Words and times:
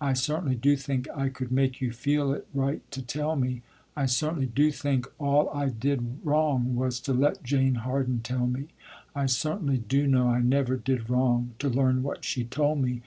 I 0.00 0.12
certainly 0.12 0.56
do 0.56 0.74
think 0.74 1.06
I 1.14 1.28
could 1.28 1.52
make 1.52 1.80
you 1.80 1.92
feel 1.92 2.32
it 2.32 2.48
right 2.52 2.82
to 2.90 3.00
tell 3.00 3.36
me. 3.36 3.62
I 3.96 4.06
certainly 4.06 4.46
do 4.48 4.72
think 4.72 5.06
all 5.20 5.48
I 5.50 5.68
did 5.68 6.18
wrong 6.24 6.74
was 6.74 6.98
to 7.02 7.12
let 7.12 7.44
Jane 7.44 7.76
Harden 7.76 8.18
tell 8.24 8.48
me. 8.48 8.64
I 9.14 9.26
certainly 9.26 9.78
do 9.78 10.08
know 10.08 10.26
I 10.30 10.40
never 10.40 10.74
did 10.74 11.08
wrong, 11.08 11.52
to 11.60 11.68
learn 11.68 12.02
what 12.02 12.24
she 12.24 12.42
told 12.42 12.82
me. 12.82 13.02